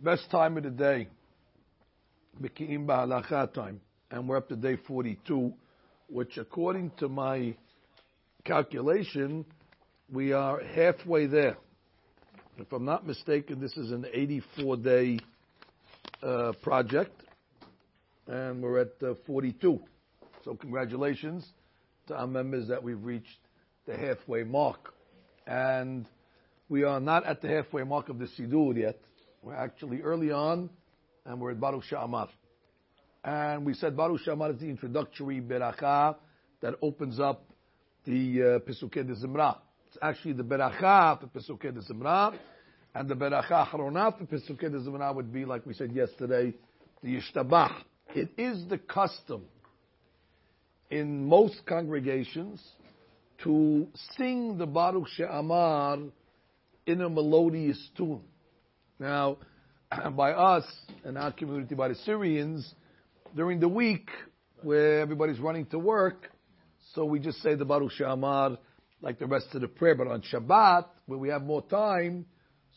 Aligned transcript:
Best 0.00 0.30
time 0.30 0.56
of 0.56 0.62
the 0.62 0.70
day. 0.70 1.08
Beki'im 2.40 2.86
Ba'alacha 2.86 3.52
time. 3.52 3.80
And 4.10 4.28
we're 4.28 4.36
up 4.36 4.48
to 4.48 4.56
day 4.56 4.76
42, 4.86 5.52
which 6.08 6.38
according 6.38 6.92
to 6.98 7.08
my 7.08 7.54
calculation, 8.44 9.44
we 10.12 10.32
are 10.32 10.62
halfway 10.62 11.26
there. 11.26 11.56
If 12.56 12.72
I'm 12.72 12.84
not 12.84 13.06
mistaken, 13.06 13.60
this 13.60 13.76
is 13.76 13.90
an 13.90 14.06
84 14.12 14.76
day 14.78 15.18
uh, 16.22 16.52
project, 16.62 17.22
and 18.26 18.62
we're 18.62 18.80
at 18.80 19.02
uh, 19.02 19.14
42. 19.26 19.80
So 20.44 20.54
congratulations 20.54 21.46
to 22.06 22.16
our 22.16 22.26
members 22.26 22.68
that 22.68 22.82
we've 22.82 23.02
reached 23.02 23.38
the 23.86 23.96
halfway 23.96 24.44
mark. 24.44 24.94
And 25.46 26.06
we 26.68 26.84
are 26.84 27.00
not 27.00 27.24
at 27.24 27.40
the 27.40 27.48
halfway 27.48 27.82
mark 27.82 28.08
of 28.08 28.18
the 28.18 28.26
Sidur 28.26 28.76
yet. 28.76 28.98
We're 29.42 29.54
actually 29.54 30.02
early 30.02 30.30
on, 30.30 30.68
and 31.24 31.40
we're 31.40 31.52
at 31.52 31.60
Baruch 31.60 31.84
Sha'amar. 31.90 32.28
And 33.24 33.64
we 33.64 33.74
said 33.74 33.96
Baruch 33.96 34.20
Sha'amar 34.26 34.54
is 34.54 34.60
the 34.60 34.68
introductory 34.68 35.40
beracha 35.40 36.16
that 36.60 36.74
opens 36.82 37.20
up 37.20 37.44
the 38.04 38.60
uh, 38.64 38.68
Pesukei 38.68 39.06
de 39.06 39.14
Zimra. 39.14 39.58
It's 39.88 39.98
actually 40.02 40.34
the 40.34 40.42
beracha 40.42 41.20
for 41.20 41.26
Pesukei 41.26 41.72
de 41.72 41.80
Zimra, 41.80 42.36
and 42.94 43.08
the 43.08 43.14
beracha 43.14 43.66
Haronah 43.66 44.18
for 44.18 44.24
Pesukei 44.24 44.70
de 44.70 44.78
Zimra 44.78 45.14
would 45.14 45.32
be, 45.32 45.44
like 45.44 45.64
we 45.64 45.72
said 45.72 45.92
yesterday, 45.92 46.52
the 47.02 47.16
Yishtabach. 47.16 47.74
It 48.14 48.30
is 48.36 48.66
the 48.68 48.78
custom 48.78 49.44
in 50.90 51.26
most 51.26 51.64
congregations 51.66 52.62
to 53.44 53.86
sing 54.16 54.58
the 54.58 54.66
Baruch 54.66 55.08
She'amar 55.08 55.98
in 56.88 57.02
a 57.02 57.08
melodious 57.08 57.78
tune. 57.96 58.22
Now, 58.98 59.36
by 60.16 60.32
us 60.32 60.64
and 61.04 61.18
our 61.18 61.30
community, 61.32 61.74
by 61.74 61.88
the 61.88 61.94
Syrians, 61.96 62.74
during 63.36 63.60
the 63.60 63.68
week 63.68 64.08
where 64.62 65.00
everybody's 65.00 65.38
running 65.38 65.66
to 65.66 65.78
work, 65.78 66.30
so 66.94 67.04
we 67.04 67.20
just 67.20 67.42
say 67.42 67.54
the 67.54 67.66
Baruch 67.66 67.92
She'amar 67.92 68.56
like 69.02 69.18
the 69.18 69.26
rest 69.26 69.48
of 69.52 69.60
the 69.60 69.68
prayer. 69.68 69.94
But 69.94 70.08
on 70.08 70.22
Shabbat, 70.22 70.86
where 71.04 71.18
we 71.18 71.28
have 71.28 71.42
more 71.42 71.62
time, 71.62 72.24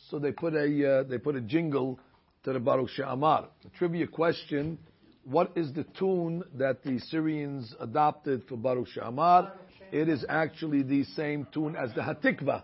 so 0.09 0.19
they 0.19 0.33
put 0.33 0.53
a 0.53 0.99
uh, 0.99 1.03
they 1.03 1.17
put 1.17 1.37
a 1.37 1.41
jingle 1.41 1.97
to 2.43 2.51
the 2.51 2.59
Baruch 2.59 2.89
She'amar. 2.89 3.47
A 3.65 3.77
trivia 3.77 4.07
question: 4.07 4.77
What 5.23 5.53
is 5.55 5.71
the 5.71 5.85
tune 5.97 6.43
that 6.55 6.83
the 6.83 6.99
Syrians 6.99 7.73
adopted 7.79 8.43
for 8.49 8.57
Baruch 8.57 8.89
She'amar? 8.89 9.53
It 9.93 10.09
is 10.09 10.25
actually 10.27 10.83
the 10.83 11.05
same 11.05 11.47
tune 11.53 11.77
as 11.77 11.93
the 11.95 12.01
Hatikva. 12.01 12.63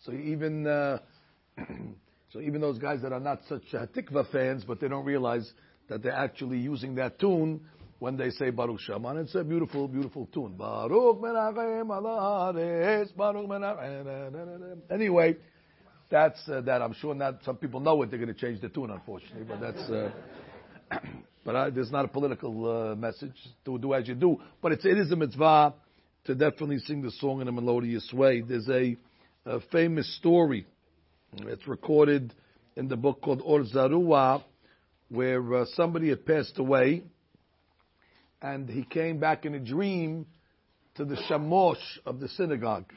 So 0.00 0.12
even 0.12 0.66
uh, 0.66 0.98
so 2.32 2.40
even 2.40 2.60
those 2.60 2.78
guys 2.78 3.02
that 3.02 3.12
are 3.12 3.20
not 3.20 3.40
such 3.48 3.62
Hatikva 3.72 4.30
fans, 4.32 4.64
but 4.66 4.80
they 4.80 4.88
don't 4.88 5.04
realize 5.04 5.52
that 5.88 6.02
they're 6.02 6.12
actually 6.12 6.58
using 6.58 6.94
that 6.94 7.18
tune 7.18 7.60
when 7.98 8.16
they 8.16 8.30
say 8.30 8.50
Baruch 8.50 8.80
Shaman. 8.80 9.18
It's 9.18 9.34
a 9.34 9.44
beautiful, 9.44 9.88
beautiful 9.88 10.26
tune. 10.32 10.56
Baruch 10.56 11.20
Baruch 11.20 11.56
Anyway, 14.90 15.36
that's 16.10 16.48
uh, 16.48 16.62
that. 16.62 16.80
I'm 16.80 16.94
sure 16.94 17.14
not 17.14 17.44
some 17.44 17.56
people 17.56 17.80
know 17.80 18.02
it. 18.02 18.10
They're 18.10 18.18
going 18.18 18.32
to 18.34 18.40
change 18.40 18.62
the 18.62 18.70
tune, 18.70 18.90
unfortunately, 18.90 19.44
but 19.46 19.60
that's. 19.60 19.90
Uh, 19.90 20.10
but 21.44 21.56
I, 21.56 21.70
there's 21.70 21.90
not 21.90 22.04
a 22.04 22.08
political 22.08 22.92
uh, 22.92 22.94
message 22.94 23.36
to 23.64 23.78
do 23.78 23.94
as 23.94 24.08
you 24.08 24.14
do. 24.14 24.40
But 24.62 24.72
it's, 24.72 24.84
it 24.84 24.98
is 24.98 25.10
a 25.10 25.16
mitzvah 25.16 25.74
to 26.24 26.34
definitely 26.34 26.78
sing 26.78 27.02
the 27.02 27.10
song 27.12 27.40
in 27.40 27.48
a 27.48 27.52
melodious 27.52 28.10
way. 28.12 28.40
There's 28.40 28.68
a, 28.68 28.96
a 29.44 29.60
famous 29.72 30.16
story. 30.16 30.66
It's 31.34 31.66
recorded 31.68 32.32
in 32.76 32.88
the 32.88 32.96
book 32.96 33.20
called 33.20 33.42
Or 33.44 33.60
Zarua, 33.62 34.42
where 35.08 35.54
uh, 35.54 35.64
somebody 35.74 36.08
had 36.08 36.24
passed 36.24 36.58
away, 36.58 37.02
and 38.40 38.68
he 38.68 38.84
came 38.84 39.18
back 39.18 39.44
in 39.44 39.54
a 39.54 39.60
dream 39.60 40.26
to 40.96 41.04
the 41.04 41.16
shamosh 41.28 41.76
of 42.06 42.20
the 42.20 42.28
synagogue, 42.28 42.92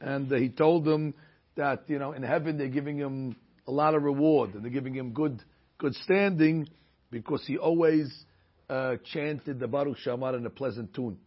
and 0.00 0.32
uh, 0.32 0.36
he 0.36 0.48
told 0.48 0.84
them 0.84 1.14
that 1.56 1.84
you 1.88 1.98
know 1.98 2.12
in 2.12 2.22
heaven 2.22 2.56
they're 2.56 2.68
giving 2.68 2.96
him 2.96 3.36
a 3.66 3.70
lot 3.70 3.94
of 3.94 4.02
reward 4.02 4.54
and 4.54 4.64
they're 4.64 4.70
giving 4.70 4.94
him 4.94 5.12
good 5.12 5.42
good 5.78 5.94
standing 5.96 6.66
because 7.10 7.44
he 7.46 7.58
always 7.58 8.24
uh, 8.68 8.96
chanted 9.12 9.58
the 9.58 9.66
Baruch 9.66 9.98
Shamar 10.04 10.36
in 10.36 10.46
a 10.46 10.50
pleasant 10.50 10.94
tune. 10.94 11.18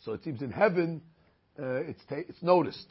So 0.00 0.12
it 0.12 0.24
seems 0.24 0.42
in 0.42 0.50
heaven 0.50 1.02
uh, 1.58 1.82
it's 1.82 2.04
ta- 2.08 2.16
it's 2.16 2.42
noticed. 2.42 2.86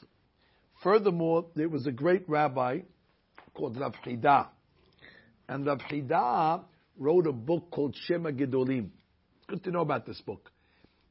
Furthermore, 0.84 1.46
there 1.56 1.69
was 1.69 1.88
a 1.88 1.91
great 1.91 2.28
rabbi 2.28 2.80
called 3.53 3.80
Rav 3.80 3.94
Hida, 4.06 4.47
and 5.47 5.66
Rav 5.66 5.80
Hida 5.80 6.63
wrote 6.97 7.28
a 7.28 7.31
book 7.31 7.69
called 7.72 7.96
Shem 8.06 8.24
HaGedolim. 8.24 8.90
Good 9.47 9.63
to 9.66 9.72
know 9.72 9.81
about 9.81 10.06
this 10.06 10.22
book. 10.22 10.51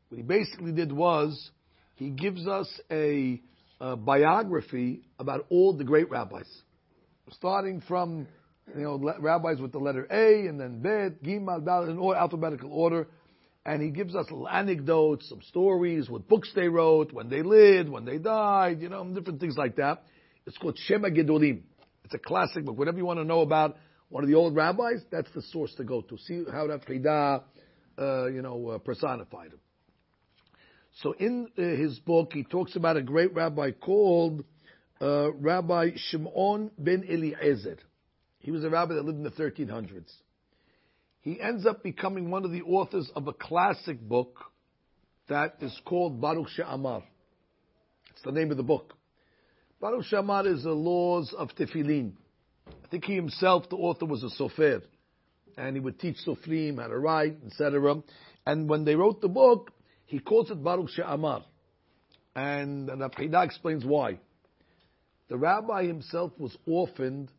What 0.09 0.17
he 0.17 0.23
basically 0.23 0.73
did 0.73 0.93
was 0.93 1.51
he 1.97 2.11
gives 2.11 2.47
us 2.49 2.69
a 2.91 3.41
uh, 3.81 3.97
biography 3.97 5.03
about 5.19 5.47
all 5.51 5.77
the 5.77 5.85
great 5.85 6.11
rabbis, 6.11 6.49
starting 7.33 7.81
from 7.87 8.27
you 8.77 8.83
know 8.83 9.15
rabbis 9.19 9.61
with 9.61 9.73
the 9.73 9.79
letter 9.79 10.07
A 10.11 10.47
and 10.47 10.61
then 10.61 10.81
Bet, 10.81 11.23
Gimal, 11.23 11.65
Dal 11.65 11.85
in 11.89 11.99
alphabetical 11.99 12.73
order, 12.73 13.09
and 13.65 13.83
he 13.83 13.91
gives 13.91 14.15
us 14.15 14.27
little 14.31 14.49
anecdotes, 14.49 15.29
some 15.29 15.43
stories, 15.43 16.09
what 16.09 16.29
books 16.29 16.51
they 16.55 16.69
wrote, 16.69 17.13
when 17.13 17.29
they 17.29 17.43
lived, 17.43 17.89
when 17.89 18.05
they 18.05 18.19
died, 18.19 18.81
you 18.81 18.89
know, 18.89 19.05
different 19.13 19.41
things 19.41 19.57
like 19.57 19.77
that. 19.77 20.03
It's 20.47 20.57
called 20.57 20.79
Shem 20.79 21.03
HaGedolim. 21.03 21.63
It's 22.05 22.15
a 22.15 22.19
classic 22.19 22.65
book. 22.65 22.79
Whatever 22.79 22.99
you 22.99 23.05
want 23.05 23.21
to 23.21 23.25
know 23.25 23.41
about 23.43 23.77
one 24.09 24.25
of 24.25 24.29
the 24.29 24.35
old 24.35 24.57
rabbis, 24.57 25.01
that's 25.13 25.31
the 25.35 25.43
source 25.43 25.75
to 25.77 25.85
go 25.85 26.01
to. 26.01 26.19
See 26.19 26.45
how 26.51 26.67
Rav 26.67 26.81
Hida, 26.85 27.43
uh, 27.99 28.27
you 28.27 28.43
know, 28.43 28.69
uh, 28.69 28.79
personified 28.79 29.53
him. 29.53 29.61
So 31.03 31.13
in 31.13 31.49
uh, 31.57 31.63
his 31.63 31.99
book, 32.01 32.33
he 32.33 32.43
talks 32.43 32.75
about 32.77 32.97
a 32.97 33.03
great 33.03 33.35
rabbi 33.35 33.71
called 33.71 34.45
uh, 35.01 35.33
Rabbi 35.33 35.91
Shimon 35.97 36.71
ben 36.79 37.05
Eliezer. 37.09 37.79
He 38.41 38.51
was 38.51 38.65
a 38.65 38.71
rabbi 38.71 38.95
that 38.95 39.05
lived 39.05 39.19
in 39.19 39.25
the 39.25 39.31
1300s. 39.31 40.13
He 41.21 41.41
ends 41.41 41.67
up 41.67 41.83
becoming 41.83 42.31
one 42.31 42.45
of 42.45 42.51
the 42.51 42.63
authors 42.63 43.11
of 43.15 43.29
a 43.29 43.33
classic 43.33 44.01
book 44.01 44.39
that 45.29 45.57
is 45.61 45.79
called 45.85 46.21
Baruch 46.21 46.49
She'amar. 46.49 47.05
It's 48.11 48.23
the 48.23 48.33
name 48.33 48.51
of 48.51 48.57
the 48.57 48.63
book. 48.63 48.95
Baruch 49.81 50.07
She'amar 50.07 50.47
is 50.47 50.65
the 50.65 50.73
laws 50.73 51.35
of 51.37 51.51
Tefillin. 51.51 52.13
I 52.67 52.89
think 52.91 53.05
he 53.05 53.15
himself, 53.15 53.69
the 53.69 53.77
author, 53.77 54.07
was 54.07 54.25
a 54.25 54.43
sofer. 54.43 54.83
And 55.59 55.77
he 55.77 55.81
would 55.81 56.01
teach 56.01 56.17
sofrim 56.27 56.81
how 56.81 56.89
to 56.89 56.99
write, 56.99 57.37
etc. 57.47 58.03
And 58.47 58.69
when 58.69 58.85
they 58.85 58.95
wrote 58.95 59.21
the 59.21 59.29
book, 59.29 59.71
he 60.07 60.19
calls 60.19 60.51
it 60.51 60.65
Baruch 60.65 60.91
She'amar. 60.91 61.45
And, 62.35 62.89
and 62.89 63.03
Abhida 63.03 63.45
explains 63.45 63.85
why. 63.85 64.19
The 65.29 65.37
rabbi 65.37 65.85
himself 65.85 66.33
was 66.39 66.57
orphaned 66.67 67.31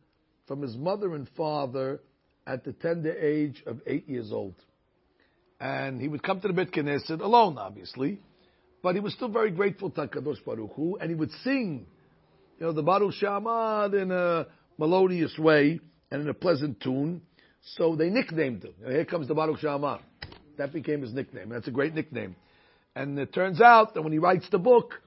from 0.52 0.60
his 0.60 0.76
mother 0.76 1.14
and 1.14 1.26
father 1.34 1.98
at 2.46 2.62
the 2.62 2.74
tender 2.74 3.10
age 3.10 3.62
of 3.66 3.80
eight 3.86 4.06
years 4.06 4.30
old. 4.32 4.54
And 5.58 5.98
he 5.98 6.08
would 6.08 6.22
come 6.22 6.42
to 6.42 6.48
the 6.48 6.52
Bet 6.52 6.72
Knesset 6.72 7.22
alone, 7.22 7.56
obviously, 7.56 8.20
but 8.82 8.94
he 8.94 9.00
was 9.00 9.14
still 9.14 9.30
very 9.30 9.50
grateful 9.50 9.88
to 9.88 10.06
HaKadosh 10.06 10.44
Baruch 10.44 10.72
Hu, 10.74 10.98
and 11.00 11.08
he 11.08 11.14
would 11.14 11.30
sing, 11.42 11.86
you 12.60 12.66
know, 12.66 12.72
the 12.72 12.82
Baruch 12.82 13.14
She'amar 13.14 13.96
in 13.96 14.10
a 14.10 14.46
melodious 14.76 15.34
way 15.38 15.80
and 16.10 16.20
in 16.20 16.28
a 16.28 16.34
pleasant 16.34 16.82
tune. 16.82 17.22
So 17.76 17.96
they 17.96 18.10
nicknamed 18.10 18.64
him. 18.64 18.74
Here 18.86 19.06
comes 19.06 19.28
the 19.28 19.34
Baruch 19.34 19.60
She'amar. 19.60 20.00
That 20.58 20.74
became 20.74 21.00
his 21.00 21.14
nickname. 21.14 21.48
That's 21.48 21.68
a 21.68 21.70
great 21.70 21.94
nickname. 21.94 22.36
And 22.94 23.18
it 23.18 23.32
turns 23.32 23.62
out 23.62 23.94
that 23.94 24.02
when 24.02 24.12
he 24.12 24.18
writes 24.18 24.44
the 24.50 24.58
book, 24.58 25.00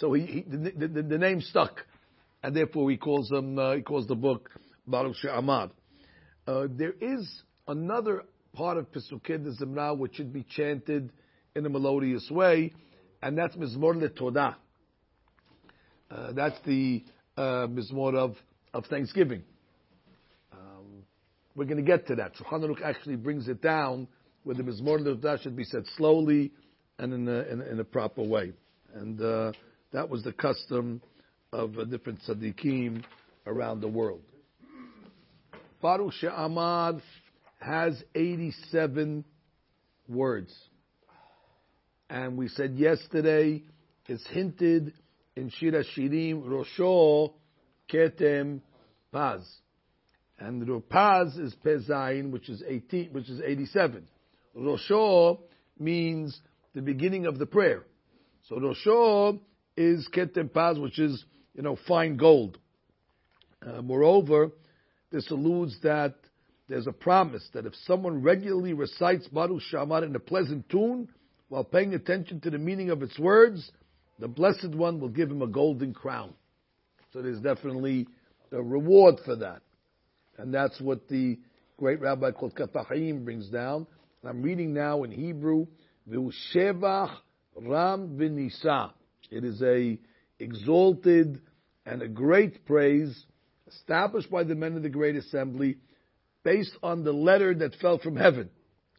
so 0.00 0.14
he, 0.14 0.26
he 0.26 0.40
the, 0.42 0.88
the, 0.88 1.02
the, 1.02 1.18
name 1.18 1.42
stuck, 1.42 1.86
and 2.42 2.56
therefore 2.56 2.90
he 2.90 2.96
calls 2.96 3.28
them 3.28 3.56
uh, 3.56 3.76
he 3.76 3.82
calls 3.82 4.08
the 4.08 4.16
book 4.16 4.50
Baruch 4.86 5.16
She'amar. 5.16 5.70
Uh, 6.46 6.66
there 6.70 6.94
is 7.00 7.28
another 7.68 8.24
part 8.52 8.76
of 8.76 8.90
Pesukei 8.92 9.42
de 9.42 9.52
Zimra 9.52 9.96
which 9.96 10.14
should 10.16 10.32
be 10.32 10.44
chanted 10.44 11.12
in 11.54 11.66
a 11.66 11.68
melodious 11.68 12.28
way, 12.30 12.72
and 13.22 13.36
that's 13.36 13.54
Mizmor 13.56 13.94
LeTodah. 13.94 14.56
Uh, 16.10 16.32
that's 16.32 16.58
the 16.66 17.04
uh, 17.36 17.66
Mizmor 17.66 18.16
of, 18.16 18.36
of 18.74 18.84
Thanksgiving. 18.86 19.42
Um, 20.52 21.04
we're 21.54 21.66
going 21.66 21.76
to 21.76 21.82
get 21.82 22.06
to 22.08 22.16
that. 22.16 22.32
So 22.36 22.44
Aruch 22.44 22.82
actually 22.82 23.16
brings 23.16 23.48
it 23.48 23.62
down 23.62 24.08
where 24.42 24.56
the 24.56 24.62
Mizmor 24.62 25.00
LeTodah 25.00 25.42
should 25.42 25.56
be 25.56 25.64
said 25.64 25.84
slowly 25.96 26.52
and 26.98 27.12
in 27.12 27.28
a, 27.28 27.42
in 27.42 27.62
in 27.62 27.80
a 27.80 27.84
proper 27.84 28.22
way. 28.22 28.52
And 28.94 29.20
uh, 29.20 29.52
that 29.92 30.08
was 30.08 30.22
the 30.22 30.32
custom 30.32 31.00
of 31.52 31.78
uh, 31.78 31.84
different 31.84 32.20
tzaddikim 32.28 33.04
around 33.46 33.80
the 33.80 33.88
world. 33.88 34.22
Baruch 35.80 36.12
She'amar 36.14 37.00
has 37.58 38.02
87 38.14 39.24
words. 40.08 40.54
And 42.08 42.36
we 42.36 42.48
said 42.48 42.74
yesterday 42.76 43.62
it's 44.06 44.26
hinted 44.28 44.92
in 45.36 45.50
Shir 45.50 45.72
HaShirim, 45.72 46.42
Rosho 46.42 47.32
Ketem 47.90 48.60
Paz. 49.12 49.46
And 50.38 50.88
Paz 50.88 51.36
is 51.36 51.54
Pezain, 51.64 52.30
which 52.30 52.48
is 52.48 52.62
18, 52.66 53.12
which 53.12 53.28
is 53.28 53.40
87. 53.40 54.08
Rosho 54.56 55.40
means 55.78 56.40
the 56.74 56.82
beginning 56.82 57.26
of 57.26 57.38
the 57.38 57.46
prayer. 57.46 57.84
So 58.48 58.56
Rosho 58.56 59.38
is 59.76 60.08
Ketem 60.12 60.52
Paz, 60.52 60.78
which 60.78 60.98
is, 60.98 61.24
you 61.54 61.62
know, 61.62 61.76
fine 61.86 62.16
gold. 62.16 62.58
Uh, 63.64 63.82
moreover, 63.82 64.50
this 65.10 65.30
alludes 65.30 65.76
that 65.82 66.14
there's 66.68 66.86
a 66.86 66.92
promise 66.92 67.46
that 67.52 67.66
if 67.66 67.74
someone 67.86 68.22
regularly 68.22 68.72
recites 68.72 69.26
Baruch 69.28 69.62
Shamar 69.72 70.04
in 70.04 70.14
a 70.14 70.20
pleasant 70.20 70.68
tune, 70.68 71.08
while 71.48 71.64
paying 71.64 71.94
attention 71.94 72.40
to 72.42 72.50
the 72.50 72.58
meaning 72.58 72.90
of 72.90 73.02
its 73.02 73.18
words, 73.18 73.72
the 74.20 74.28
Blessed 74.28 74.74
One 74.74 75.00
will 75.00 75.08
give 75.08 75.30
him 75.30 75.42
a 75.42 75.48
golden 75.48 75.92
crown. 75.92 76.32
So 77.12 77.22
there's 77.22 77.40
definitely 77.40 78.06
a 78.52 78.62
reward 78.62 79.16
for 79.24 79.34
that. 79.36 79.62
And 80.38 80.54
that's 80.54 80.80
what 80.80 81.08
the 81.08 81.38
great 81.76 82.00
rabbi 82.00 82.30
called 82.30 82.54
Kaf 82.54 82.70
HaChaim 82.70 83.24
brings 83.24 83.48
down. 83.48 83.86
I'm 84.22 84.42
reading 84.42 84.72
now 84.72 85.02
in 85.02 85.10
Hebrew, 85.10 85.66
V'ushevach 86.08 87.16
ram 87.56 88.16
v'nisa. 88.16 88.92
It 89.30 89.44
is 89.44 89.60
a 89.62 89.98
exalted 90.38 91.40
and 91.84 92.02
a 92.02 92.08
great 92.08 92.64
praise 92.64 93.24
established 93.74 94.30
by 94.30 94.44
the 94.44 94.54
men 94.54 94.76
of 94.76 94.82
the 94.82 94.88
Great 94.88 95.16
Assembly 95.16 95.78
based 96.44 96.76
on 96.82 97.04
the 97.04 97.12
letter 97.12 97.54
that 97.54 97.74
fell 97.76 97.98
from 97.98 98.16
heaven. 98.16 98.50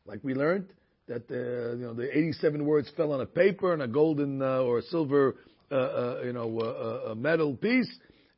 Like 0.06 0.19
we 0.23 0.33
learned, 0.33 0.68
that 1.07 1.27
the, 1.27 1.75
you 1.77 1.85
know, 1.85 1.94
the 1.94 2.18
87 2.18 2.65
words 2.65 2.89
fell 2.95 3.12
on 3.12 3.21
a 3.21 3.25
paper 3.25 3.73
and 3.73 3.81
a 3.81 3.88
golden 3.88 4.41
uh, 4.41 4.59
or 4.59 4.79
a 4.79 4.81
silver, 4.83 5.35
uh, 5.71 5.75
uh, 5.75 6.21
you 6.23 6.33
know, 6.33 6.59
uh, 6.59 7.12
uh, 7.12 7.15
metal 7.15 7.56
piece, 7.56 7.91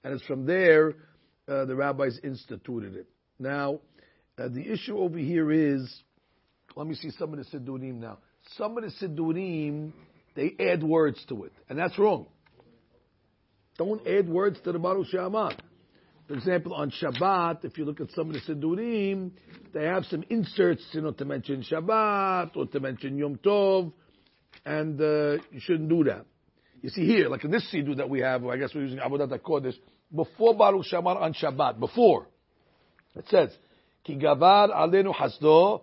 and 0.04 0.14
it's 0.14 0.26
from 0.26 0.46
there 0.46 0.96
uh, 1.48 1.66
the 1.66 1.76
rabbis 1.76 2.20
instituted 2.24 2.96
it. 2.96 3.08
Now, 3.38 3.80
the 4.38 4.72
issue 4.72 4.98
over 4.98 5.18
here 5.18 5.52
is, 5.52 5.94
let 6.76 6.88
me 6.88 6.96
see 6.96 7.12
some 7.12 7.34
of 7.34 7.40
the 7.40 7.46
Siddurim 7.46 8.00
now. 8.00 8.18
Some 8.58 8.78
of 8.78 8.84
the 8.84 8.90
Siddurim, 9.06 9.92
they 10.36 10.54
add 10.60 10.82
words 10.82 11.24
to 11.30 11.44
it, 11.44 11.54
and 11.70 11.78
that's 11.78 11.98
wrong. 12.00 12.26
Don't 13.78 14.06
add 14.08 14.28
words 14.28 14.60
to 14.64 14.72
the 14.72 14.80
Baruch 14.80 15.08
She'amar. 15.08 15.54
For 16.28 16.36
example, 16.36 16.74
on 16.74 16.90
Shabbat, 16.90 17.66
if 17.66 17.78
you 17.78 17.84
look 17.84 18.00
at 18.00 18.10
some 18.12 18.30
of 18.30 18.34
the 18.34 18.40
Siddurim, 18.40 19.32
they 19.74 19.84
have 19.84 20.06
some 20.06 20.24
inserts, 20.30 20.82
you 20.94 21.02
know, 21.02 21.12
to 21.12 21.26
mention 21.26 21.64
Shabbat 21.70 22.56
or 22.56 22.66
to 22.68 22.80
mention 22.80 23.18
Yom 23.18 23.38
Tov, 23.38 23.92
and 24.66 25.00
uh, 25.02 25.44
you 25.52 25.60
shouldn't 25.60 25.90
do 25.90 26.06
that. 26.06 26.26
You 26.82 26.90
see 26.90 27.06
here, 27.06 27.28
like 27.28 27.44
in 27.44 27.52
this 27.52 27.70
Siddur 27.74 27.98
that 27.98 28.10
we 28.10 28.22
have, 28.22 28.46
I 28.46 28.56
guess 28.56 28.74
we're 28.74 28.84
using 28.84 29.00
Avodat 29.00 29.38
HaKodesh, 29.38 29.76
before 30.16 30.56
Baruch 30.56 30.86
Shamar 30.86 31.22
on 31.22 31.34
Shabbat, 31.34 31.80
before, 31.80 32.28
it 33.16 33.26
says, 33.28 33.50
Ki 34.06 34.16
gavar 34.16 34.70
alenu 34.70 35.14
hasdo, 35.14 35.82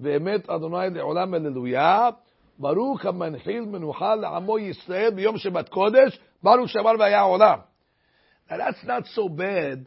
ve'emet 0.00 0.48
Adonai 0.48 0.90
le'olam 0.90 1.32
hallelujah, 1.32 2.16
Baruch 2.60 3.00
ha-manchil 3.02 3.66
menuchal 3.66 4.22
la'amo 4.22 4.60
Yisrael 4.60 5.10
b'yom 5.12 5.44
Shabbat 5.44 5.68
Kodesh, 5.70 6.16
Baruch 6.40 6.70
Shamar 6.70 6.96
v'aya 6.96 7.22
olam. 7.22 7.64
Now 8.50 8.58
that's 8.58 8.84
not 8.84 9.06
so 9.14 9.28
bad 9.28 9.86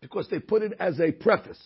because 0.00 0.28
they 0.28 0.38
put 0.38 0.62
it 0.62 0.72
as 0.78 1.00
a 1.00 1.10
preface. 1.12 1.60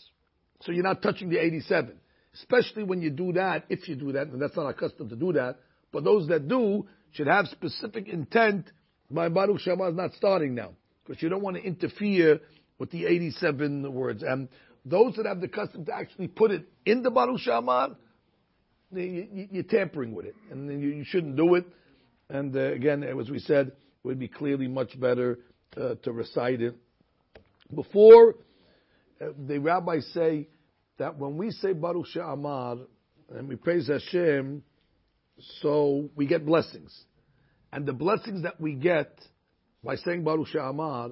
So 0.62 0.72
you're 0.72 0.84
not 0.84 1.02
touching 1.02 1.28
the 1.28 1.38
87. 1.38 1.98
Especially 2.34 2.84
when 2.84 3.02
you 3.02 3.10
do 3.10 3.32
that, 3.32 3.64
if 3.68 3.88
you 3.88 3.96
do 3.96 4.12
that, 4.12 4.28
and 4.28 4.40
that's 4.40 4.56
not 4.56 4.66
our 4.66 4.72
custom 4.72 5.08
to 5.08 5.16
do 5.16 5.32
that, 5.32 5.56
but 5.92 6.04
those 6.04 6.28
that 6.28 6.46
do 6.46 6.86
should 7.12 7.26
have 7.26 7.46
specific 7.48 8.06
intent 8.08 8.70
by 9.10 9.28
Baruch 9.28 9.60
Shema 9.60 9.88
is 9.88 9.96
not 9.96 10.12
starting 10.12 10.54
now. 10.54 10.72
Because 11.04 11.22
you 11.22 11.28
don't 11.28 11.42
want 11.42 11.56
to 11.56 11.62
interfere 11.62 12.40
with 12.78 12.90
the 12.90 13.06
87 13.06 13.92
words. 13.92 14.22
And 14.22 14.48
those 14.84 15.16
that 15.16 15.26
have 15.26 15.40
the 15.40 15.48
custom 15.48 15.84
to 15.86 15.94
actually 15.94 16.28
put 16.28 16.50
it 16.50 16.66
in 16.84 17.02
the 17.02 17.10
Baruch 17.10 17.40
Shema, 17.40 17.88
you're 18.92 19.62
tampering 19.64 20.14
with 20.14 20.26
it. 20.26 20.34
And 20.50 20.80
you 20.80 21.04
shouldn't 21.04 21.36
do 21.36 21.54
it. 21.54 21.66
And 22.28 22.54
uh, 22.54 22.72
again, 22.72 23.02
as 23.02 23.30
we 23.30 23.38
said, 23.38 23.68
it 23.68 23.74
would 24.04 24.18
be 24.18 24.28
clearly 24.28 24.68
much 24.68 24.98
better 25.00 25.38
to 25.74 26.12
recite 26.12 26.60
it. 26.60 26.74
Before, 27.74 28.34
uh, 29.20 29.26
the 29.46 29.58
rabbis 29.58 30.06
say 30.14 30.48
that 30.98 31.18
when 31.18 31.36
we 31.36 31.50
say 31.50 31.72
Baruch 31.72 32.06
She'amar, 32.06 32.78
and 33.30 33.48
we 33.48 33.56
praise 33.56 33.88
Hashem, 33.88 34.62
so 35.60 36.08
we 36.16 36.26
get 36.26 36.46
blessings. 36.46 36.96
And 37.72 37.84
the 37.84 37.92
blessings 37.92 38.42
that 38.44 38.60
we 38.60 38.74
get 38.74 39.18
by 39.84 39.96
saying 39.96 40.24
Baruch 40.24 40.48
She'amar 40.48 41.10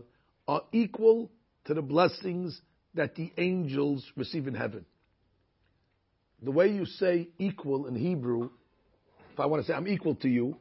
are 0.49 0.63
equal 0.73 1.31
to 1.67 1.75
the 1.75 1.83
blessings 1.83 2.61
that 2.95 3.15
the 3.15 3.33
angels 3.37 4.05
receive 4.17 4.47
in 4.47 4.55
heaven. 4.55 4.87
The 6.43 6.51
way 6.51 6.69
you 6.69 6.87
say 6.87 7.29
equal 7.39 7.87
in 7.87 7.95
Hebrew, 7.95 8.51
if 9.33 9.41
I 9.41 9.47
want 9.47 9.65
to 9.65 9.71
say 9.71 9.75
I'm 9.75 9.89
equal 9.89 10.15
to 10.17 10.29
you, 10.29 10.57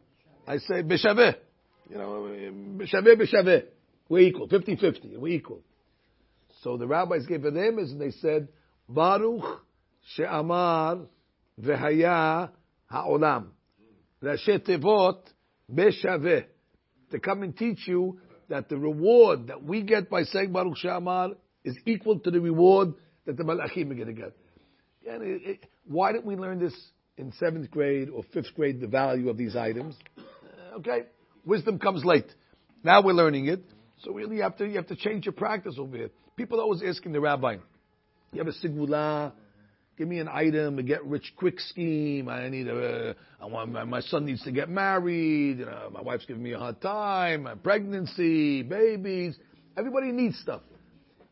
I 0.48 0.58
say 0.58 0.84
Beshaveh. 0.84 1.36
You 1.90 1.98
know, 1.98 2.30
Beshaveh, 2.78 3.16
Beshaveh. 3.16 3.64
We're 4.08 4.28
equal, 4.28 4.48
50-50, 4.48 5.18
we're 5.18 5.34
equal. 5.34 5.62
So 6.62 6.78
the 6.78 6.88
rabbis 6.88 7.26
gave 7.26 7.46
an 7.46 7.58
image 7.58 7.90
and 7.90 8.02
they 8.02 8.12
said, 8.12 8.48
Baruch 8.88 9.62
she'amar 10.16 11.00
v'haya 11.62 12.50
ha'olam. 12.90 13.48
Rashi 14.24 14.60
tevot 14.60 15.20
beshaveh. 15.72 16.46
To 17.12 17.20
come 17.20 17.44
and 17.44 17.56
teach 17.56 17.88
you 17.88 18.20
that 18.50 18.70
the 18.70 18.78
reward 18.78 19.48
that 19.48 19.64
we 19.64 19.82
get 19.82 20.10
by 20.10 20.24
saying 20.24 20.52
Baruch 20.52 20.78
she'amar 20.78 21.32
is 21.64 21.76
equal 21.86 22.20
to 22.20 22.32
the 22.32 22.40
reward 22.40 22.94
that 23.26 23.38
the 23.38 23.44
malachim 23.44 23.92
are 23.92 23.96
going 23.96 24.08
to 24.08 24.14
get. 24.14 24.34
And 25.08 25.24
it, 25.24 25.42
it, 25.44 25.66
why 25.88 26.12
didn't 26.12 26.26
we 26.26 26.36
learn 26.36 26.60
this 26.60 26.76
in 27.18 27.32
seventh 27.34 27.72
grade 27.72 28.10
or 28.10 28.24
fifth 28.34 28.54
grade, 28.56 28.80
the 28.82 28.88
value 28.88 29.30
of 29.30 29.38
these 29.38 29.56
items? 29.56 29.96
Uh, 30.18 30.78
okay, 30.78 31.04
wisdom 31.46 31.80
comes 31.80 32.04
late. 32.04 32.32
Now 32.84 33.02
we're 33.02 33.14
learning 33.14 33.48
it. 33.48 33.64
So 34.04 34.12
really, 34.14 34.38
you 34.38 34.44
have 34.44 34.58
to 34.58 34.68
you 34.68 34.76
have 34.76 34.88
to 34.88 34.96
change 34.96 35.26
your 35.26 35.34
practice 35.34 35.76
over 35.78 35.96
here. 35.96 36.10
People 36.36 36.60
are 36.60 36.64
always 36.64 36.84
asking 36.84 37.14
the 37.14 37.22
rabbi, 37.22 37.58
"You 38.32 38.40
have 38.40 38.48
a 38.48 38.52
sigula? 38.52 39.32
Give 39.98 40.10
me 40.10 40.20
an 40.20 40.28
item, 40.28 40.78
a 40.78 40.84
get 40.84 41.06
rich 41.06 41.34
quick 41.38 41.58
scheme. 41.60 42.28
I 42.28 42.50
need 42.50 42.68
a. 42.68 43.16
I 43.42 43.46
want 43.46 43.72
my, 43.72 43.86
my 43.86 44.02
son 44.02 44.26
needs 44.26 44.44
to 44.44 44.52
get 44.52 44.70
married. 44.70 45.60
You 45.60 45.66
know, 45.66 45.90
my 45.94 46.02
wife's 46.02 46.26
giving 46.26 46.44
me 46.44 46.52
a 46.52 46.60
hard 46.60 46.82
time. 46.82 47.44
My 47.44 47.56
Pregnancy, 47.56 48.62
babies. 48.64 49.38
Everybody 49.78 50.12
needs 50.12 50.38
stuff, 50.40 50.62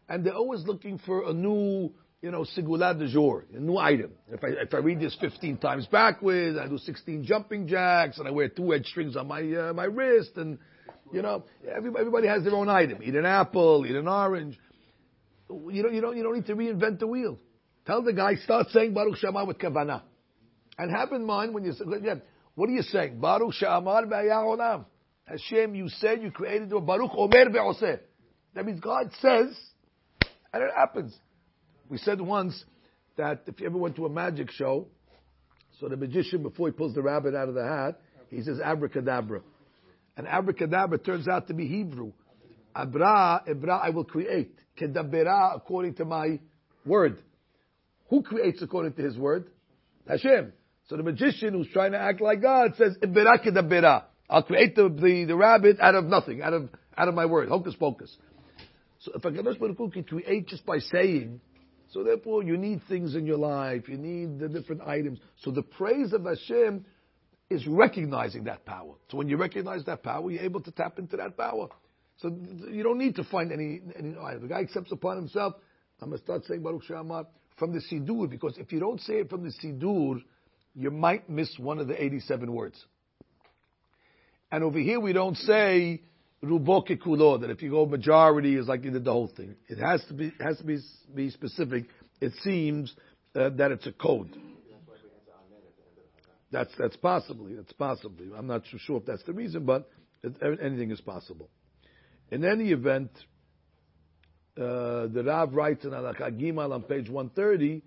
and 0.08 0.25
they're 0.25 0.34
always 0.34 0.63
looking 0.65 1.00
for 1.00 1.29
a 1.29 1.34
new." 1.34 1.91
You 2.22 2.32
know, 2.32 2.46
sigula 2.58 2.98
de 2.98 3.10
jour, 3.10 3.43
a 3.53 3.60
new 3.60 3.77
item. 3.77 4.12
If 4.29 4.41
I, 4.41 4.48
if 4.48 4.74
I 4.74 4.77
read 4.77 5.01
this 5.01 5.13
15 5.20 5.58
times 5.58 5.86
backwards, 5.88 6.58
I 6.58 6.70
do 6.70 6.77
16 6.77 7.25
jumping 7.25 7.67
jacks, 7.67 8.17
and 8.17 8.25
I 8.25 8.32
wear 8.32 8.48
two 8.48 8.74
edge 8.74 8.86
strings 8.86 9.17
on 9.17 9.27
my, 9.27 9.41
uh, 9.41 9.74
my 9.74 9.84
wrist, 9.84 10.38
and 10.38 10.58
you 11.13 11.22
know, 11.22 11.43
everybody 11.74 12.27
has 12.27 12.43
their 12.43 12.55
own 12.55 12.70
item. 12.70 13.01
Eat 13.03 13.15
an 13.15 13.25
apple, 13.25 13.86
eat 13.88 13.96
an 13.96 14.08
orange. 14.08 14.60
You 15.50 15.84
don't, 15.84 15.93
you 15.93 16.01
don't, 16.01 16.17
you 16.17 16.24
don't 16.24 16.34
need 16.34 16.48
to 16.48 16.55
reinvent 16.55 17.00
the 17.00 17.08
wheel. 17.08 17.38
Tell 17.86 18.01
the 18.01 18.13
guy, 18.13 18.36
start 18.36 18.67
saying 18.72 18.93
Baruch 18.93 19.17
Shema 19.17 19.46
with 19.46 19.60
Kavanah. 19.60 20.01
And 20.77 20.91
have 20.91 21.12
in 21.12 21.25
mind 21.25 21.53
when 21.53 21.63
you 21.63 21.74
say, 21.74 21.84
again, 21.96 22.22
what 22.55 22.70
are 22.70 22.74
you 22.74 22.82
saying? 22.82 23.20
Baruch 23.20 23.53
Shamar 23.62 24.05
Olam. 24.05 24.86
Hashem, 25.25 25.75
you 25.75 25.88
said 25.89 26.22
you 26.22 26.32
created 26.32 26.70
the 26.70 26.79
Baruch 26.79 27.12
Omer 27.15 27.46
Ve'oseh. 27.46 28.00
That 28.55 28.65
means 28.65 28.79
God 28.79 29.10
says, 29.22 29.58
and 30.53 30.63
it 30.63 30.72
happens. 30.75 31.15
We 31.89 31.98
said 31.98 32.20
once 32.20 32.63
that 33.17 33.43
if 33.46 33.60
you 33.60 33.67
ever 33.67 33.77
went 33.77 33.96
to 33.98 34.05
a 34.05 34.10
magic 34.10 34.51
show, 34.51 34.88
so 35.79 35.88
the 35.88 35.98
magician, 35.98 36.41
before 36.43 36.67
he 36.67 36.72
pulls 36.72 36.93
the 36.96 37.01
rabbit 37.01 37.36
out 37.36 37.50
of 37.50 37.55
the 37.55 37.63
hat, 37.63 38.00
he 38.29 38.41
says 38.41 38.60
abracadabra. 38.63 39.41
And 40.15 40.27
abracadabra 40.27 41.00
turns 41.00 41.27
out 41.27 41.48
to 41.48 41.53
be 41.53 41.67
Hebrew. 41.67 42.13
Abra, 42.75 43.43
Abra, 43.48 43.77
I 43.77 43.89
will 43.89 44.03
create. 44.03 44.55
Kedabera, 44.79 45.55
according 45.55 45.96
to 45.96 46.05
my 46.05 46.39
word. 46.86 47.22
Who 48.10 48.24
creates 48.24 48.62
according 48.62 48.93
to 48.93 49.01
his 49.01 49.17
word? 49.17 49.48
Hashem. 50.08 50.53
So 50.89 50.98
the 50.98 51.03
magician 51.03 51.53
who's 51.53 51.70
trying 51.72 51.93
to 51.93 52.00
act 52.00 52.22
like 52.22 52.41
God 52.41 52.75
says, 52.77 52.96
Ibera 53.01 53.43
kedabera. 53.43 54.03
I'll 54.29 54.43
create 54.43 54.75
the, 54.75 54.89
the, 54.89 55.25
the, 55.25 55.36
rabbit 55.36 55.77
out 55.79 55.96
of 55.96 56.05
nothing, 56.05 56.41
out 56.41 56.53
of, 56.53 56.70
out 56.98 57.08
of 57.08 57.13
my 57.15 57.25
word. 57.25 57.50
Hocus 57.50 57.75
pocus. 57.75 58.15
So 59.00 59.12
if 59.15 59.22
HaKadosh 59.22 59.60
Baruch 59.60 59.77
Hu 59.77 59.89
can 59.89 60.03
create 60.03 60.48
just 60.48 60.65
by 60.65 60.79
saying, 60.79 61.41
so 61.91 62.03
therefore 62.03 62.43
you 62.43 62.58
need 62.58 62.82
things 62.88 63.15
in 63.15 63.25
your 63.25 63.38
life, 63.38 63.88
you 63.88 63.98
need 63.98 64.39
the 64.39 64.48
different 64.48 64.82
items. 64.82 65.20
So 65.41 65.51
the 65.51 65.62
praise 65.62 66.13
of 66.13 66.25
Hashem 66.25 66.86
is 67.53 67.67
recognizing 67.67 68.45
that 68.45 68.65
power. 68.65 68.95
So 69.10 69.17
when 69.17 69.29
you 69.29 69.38
recognize 69.38 69.83
that 69.86 70.03
power, 70.03 70.29
you're 70.31 70.43
able 70.43 70.62
to 70.62 70.72
tap 70.72 71.00
into 71.00 71.17
that 71.17 71.38
power. 71.38 71.69
So 72.17 72.36
you 72.69 72.83
don't 72.83 72.98
need 72.98 73.15
to 73.15 73.24
find 73.24 73.51
any, 73.51 73.81
any 73.98 74.12
the 74.12 74.48
guy 74.48 74.62
accepts 74.62 74.91
upon 74.91 75.17
himself, 75.17 75.55
I'm 76.01 76.10
going 76.10 76.19
to 76.19 76.24
start 76.24 76.45
saying 76.45 76.62
Baruch 76.62 76.83
Shamar 76.83 77.25
from 77.57 77.72
the 77.72 77.79
Sidur, 77.79 78.29
because 78.29 78.57
if 78.57 78.72
you 78.72 78.79
don't 78.79 79.00
say 79.00 79.15
it 79.15 79.29
from 79.29 79.43
the 79.43 79.51
Sidur, 79.63 80.22
you 80.75 80.91
might 80.91 81.29
miss 81.29 81.57
one 81.57 81.79
of 81.79 81.88
the 81.88 82.01
87 82.01 82.51
words. 82.51 82.83
And 84.51 84.63
over 84.63 84.79
here 84.79 85.00
we 85.00 85.13
don't 85.13 85.38
say 85.38 86.01
rubo 86.43 86.86
kulo, 86.86 87.39
that 87.41 87.50
if 87.50 87.62
you 87.62 87.72
go 87.72 87.86
majority 87.86 88.55
is 88.55 88.67
like 88.67 88.83
you 88.83 88.91
did 88.91 89.05
the 89.05 89.12
whole 89.12 89.31
thing. 89.36 89.55
It 89.69 89.77
has 89.77 90.03
to 90.05 90.13
be, 90.13 90.33
has 90.39 90.57
to 90.57 90.63
be, 90.63 90.79
be 91.15 91.29
specific. 91.29 91.86
It 92.19 92.33
seems 92.41 92.93
uh, 93.36 93.50
that 93.51 93.72
it's 93.72 93.88
a 93.88 93.91
code. 93.91 94.36
That's, 96.53 96.69
that's 96.77 96.95
possibly, 96.98 97.55
that's 97.55 97.74
possibly. 97.74 98.27
I'm 98.38 98.45
not 98.45 98.62
sure 98.77 98.98
if 98.98 99.07
that's 99.07 99.24
the 99.24 99.33
reason, 99.33 99.65
but 99.65 99.89
anything 100.24 100.91
is 100.91 101.01
possible. 101.01 101.50
In 102.29 102.45
any 102.45 102.72
event, 102.72 103.10
uh, 104.55 105.07
the 105.07 105.24
Rav 105.25 105.55
writes 105.55 105.83
in 105.83 105.89
Alakha 105.89 106.29
Gimal 106.31 106.72
on 106.72 106.83
page 106.83 107.10
130, 107.10 107.81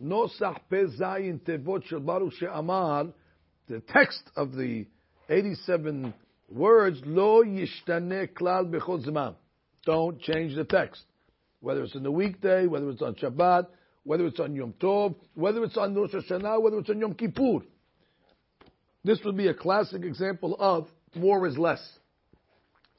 Nosach 0.00 0.56
Pezayin 0.70 1.40
Tevot 1.40 1.84
Shel 1.84 1.98
Baruch 1.98 3.12
the 3.68 3.80
text 3.88 4.22
of 4.36 4.52
the 4.52 4.86
87 5.28 6.14
words, 6.48 7.00
Lo 7.04 7.42
Yishtane 7.42 8.28
Klal 8.34 8.70
Bechol 8.70 9.34
Don't 9.84 10.20
change 10.20 10.54
the 10.54 10.64
text. 10.64 11.02
Whether 11.58 11.82
it's 11.82 11.96
on 11.96 12.04
the 12.04 12.12
weekday, 12.12 12.66
whether 12.66 12.88
it's 12.88 13.02
on 13.02 13.16
Shabbat, 13.16 13.66
whether 14.04 14.26
it's 14.26 14.38
on 14.38 14.54
Yom 14.54 14.74
Tov, 14.80 15.16
whether 15.34 15.64
it's 15.64 15.76
on 15.76 15.92
Rosh 15.96 16.12
Hashanah, 16.12 16.62
whether 16.62 16.78
it's 16.78 16.90
on 16.90 17.00
Yom 17.00 17.14
Kippur. 17.14 17.62
This 19.04 19.18
would 19.24 19.36
be 19.36 19.48
a 19.48 19.54
classic 19.54 20.02
example 20.02 20.56
of 20.58 20.88
more 21.14 21.46
is 21.46 21.58
less. 21.58 21.82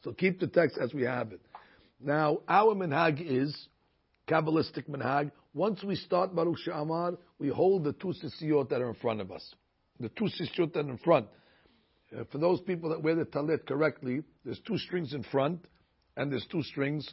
So 0.03 0.11
keep 0.11 0.39
the 0.39 0.47
text 0.47 0.77
as 0.81 0.93
we 0.93 1.03
have 1.03 1.31
it. 1.31 1.39
Now, 2.01 2.39
our 2.47 2.75
minhag 2.75 3.21
is 3.25 3.55
Kabbalistic 4.27 4.89
minhag. 4.89 5.31
Once 5.53 5.83
we 5.83 5.95
start 5.95 6.35
Baruch 6.35 6.57
She'amar, 6.59 7.17
we 7.39 7.49
hold 7.49 7.83
the 7.85 7.93
two 7.93 8.13
sisiyot 8.23 8.69
that 8.69 8.81
are 8.81 8.89
in 8.89 8.95
front 8.95 9.21
of 9.21 9.31
us. 9.31 9.53
The 9.99 10.09
two 10.09 10.25
sisiyot 10.25 10.73
that 10.73 10.85
are 10.85 10.89
in 10.89 10.97
front. 10.97 11.27
Uh, 12.15 12.23
for 12.31 12.37
those 12.37 12.59
people 12.61 12.89
that 12.89 13.01
wear 13.01 13.15
the 13.15 13.25
talit 13.25 13.65
correctly, 13.65 14.23
there's 14.43 14.59
two 14.67 14.77
strings 14.77 15.13
in 15.13 15.23
front 15.23 15.63
and 16.17 16.31
there's 16.31 16.45
two 16.51 16.63
strings 16.63 17.09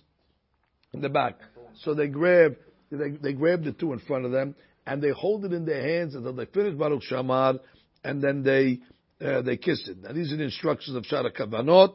in 0.93 1.01
the 1.01 1.09
back. 1.09 1.39
So 1.83 1.95
they 1.95 2.09
grab, 2.09 2.57
they, 2.91 3.11
they 3.11 3.33
grab 3.33 3.63
the 3.63 3.73
two 3.73 3.93
in 3.93 4.01
front 4.01 4.25
of 4.25 4.33
them 4.33 4.57
and 4.87 5.01
they 5.01 5.11
hold 5.11 5.45
it 5.45 5.53
in 5.53 5.65
their 5.65 5.83
hands 5.83 6.15
until 6.17 6.33
they 6.33 6.47
finish 6.47 6.75
Baruch 6.75 7.03
She'amar 7.05 7.61
and 8.05 8.23
then 8.23 8.43
they, 8.43 8.81
uh, 9.25 9.43
they 9.43 9.57
kiss 9.57 9.89
it. 9.89 10.03
Now 10.03 10.13
these 10.13 10.33
are 10.33 10.37
the 10.37 10.45
instructions 10.45 10.97
of 10.97 11.05
Sha'ar 11.05 11.31
HaKavanot. 11.33 11.95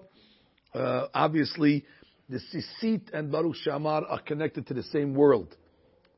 Uh, 0.74 1.08
obviously, 1.14 1.86
the 2.30 2.40
Sisit 2.40 3.14
and 3.14 3.32
Baruch 3.32 3.56
She'amar 3.56 4.06
are 4.06 4.22
connected 4.22 4.68
to 4.68 4.74
the 4.74 4.84
same 4.84 5.14
world. 5.14 5.56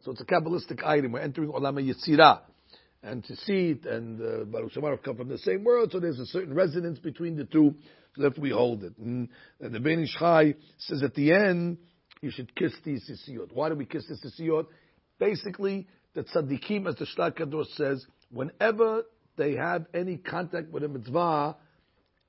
So 0.03 0.11
it's 0.11 0.21
a 0.21 0.25
Kabbalistic 0.25 0.83
item. 0.83 1.11
We're 1.11 1.19
entering 1.19 1.49
Olama 1.49 1.81
Yetzirah. 1.81 2.41
And 3.03 3.23
Sisit 3.25 3.85
and 3.85 4.21
uh, 4.21 4.45
Baruch 4.45 4.71
She'amar 4.73 4.91
have 4.91 5.03
come 5.03 5.17
from 5.17 5.29
the 5.29 5.37
same 5.37 5.63
world, 5.63 5.91
so 5.91 5.99
there's 5.99 6.19
a 6.19 6.25
certain 6.25 6.53
resonance 6.53 6.99
between 6.99 7.35
the 7.35 7.45
two, 7.45 7.75
so 8.15 8.23
that 8.23 8.39
we 8.39 8.49
hold 8.49 8.83
it. 8.83 8.97
And, 8.97 9.29
the 9.59 9.79
Ben 9.79 9.99
Ish 9.99 10.15
Chai 10.17 10.55
says 10.79 11.03
at 11.03 11.13
the 11.13 11.31
end, 11.31 11.77
you 12.21 12.31
should 12.31 12.55
kiss 12.55 12.73
these 12.83 13.09
Sisiyot. 13.09 13.53
Why 13.53 13.69
do 13.69 13.75
we 13.75 13.85
kiss 13.85 14.05
the 14.07 14.15
Sisiyot? 14.15 14.65
Basically, 15.19 15.87
the 16.15 16.23
Tzaddikim, 16.23 16.87
as 16.87 16.95
the 16.95 17.05
Shtar 17.05 17.31
Kadosh 17.31 17.73
says, 17.75 18.05
whenever 18.31 19.03
they 19.37 19.55
have 19.55 19.85
any 19.93 20.17
contact 20.17 20.71
with 20.71 20.83
a 20.83 20.87
mitzvah, 20.87 21.55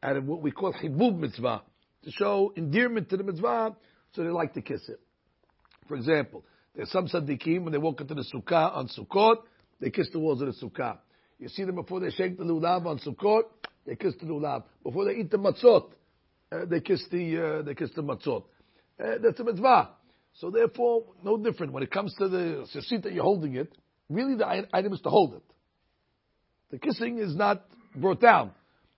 at 0.02 0.22
what 0.22 0.42
we 0.42 0.50
call 0.50 0.72
Hibub 0.72 1.18
mitzvah, 1.18 1.62
to 2.04 2.10
show 2.12 2.52
endearment 2.56 3.10
to 3.10 3.16
the 3.16 3.24
mitzvah, 3.24 3.74
so 4.12 4.22
they 4.22 4.30
like 4.30 4.54
to 4.54 4.62
kiss 4.62 4.88
it. 4.88 5.00
For 5.88 5.96
example, 5.96 6.44
there's 6.76 6.90
some 6.90 7.08
tzaddikim 7.08 7.62
when 7.62 7.72
they 7.72 7.78
walk 7.78 8.00
into 8.00 8.14
the 8.14 8.24
sukkah 8.32 8.76
on 8.76 8.88
Sukkot, 8.88 9.38
they 9.80 9.90
kiss 9.90 10.08
the 10.12 10.18
walls 10.18 10.40
of 10.42 10.48
the 10.48 10.66
sukkah. 10.66 10.98
You 11.38 11.48
see 11.48 11.64
them 11.64 11.76
before 11.76 12.00
they 12.00 12.10
shake 12.10 12.36
the 12.36 12.44
lulav 12.44 12.86
on 12.86 12.98
Sukkot, 12.98 13.42
they 13.86 13.96
kiss 13.96 14.14
the 14.20 14.26
lulav. 14.26 14.64
Before 14.82 15.04
they 15.04 15.12
eat 15.12 15.30
the 15.30 15.38
matzot, 15.38 15.90
uh, 16.52 16.64
they 16.66 16.80
kiss 16.80 17.04
the 17.10 17.58
uh, 17.60 17.62
they 17.62 17.74
kiss 17.74 17.90
the 17.94 18.02
matzot. 18.02 18.44
Uh, 19.02 19.18
that's 19.22 19.38
a 19.40 19.44
mitzvah. 19.44 19.90
So 20.34 20.50
therefore, 20.50 21.04
no 21.24 21.36
different 21.36 21.72
when 21.72 21.82
it 21.82 21.90
comes 21.90 22.14
to 22.18 22.28
the 22.28 22.66
seat 22.82 23.02
that 23.02 23.12
you're 23.12 23.24
holding 23.24 23.56
it. 23.56 23.72
Really, 24.08 24.36
the 24.36 24.66
item 24.72 24.92
is 24.92 25.00
to 25.00 25.10
hold 25.10 25.34
it. 25.34 25.42
The 26.70 26.78
kissing 26.78 27.18
is 27.18 27.34
not 27.34 27.64
brought 27.96 28.20
down 28.20 28.50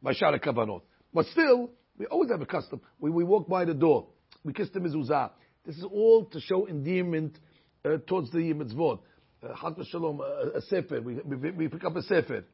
by 0.03 0.12
Sha'ar 0.12 0.41
HaKavanot, 0.41 0.83
but 1.15 1.27
still 1.27 1.71
we 1.99 2.07
always 2.07 2.31
have 2.31 2.41
a 2.41 2.47
custom. 2.47 2.81
When 2.99 3.12
we 3.15 3.25
walk 3.25 3.49
by 3.49 3.65
the 3.65 3.75
door, 3.75 4.07
we 4.45 4.53
kiss 4.53 4.69
the 4.73 4.81
mezuzah. 4.81 5.31
This 5.67 5.77
is 5.77 5.85
all 5.85 6.25
to 6.25 6.41
show 6.41 6.67
endearment 6.67 7.39
uh, 7.85 7.99
towards 8.07 8.33
the 8.33 8.39
mitzvot. 8.39 9.00
Uh, 9.43 9.85
Shalom, 9.85 10.21
uh, 10.21 10.59
a 10.59 10.62
sefer. 10.62 11.00
We, 11.00 11.15
we, 11.15 11.50
we, 11.50 11.69
pick 11.69 11.85
up 11.85 11.97
a 11.97 12.03
sefer. 12.03 12.45